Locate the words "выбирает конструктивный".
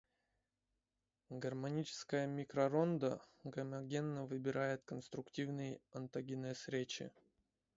4.25-5.79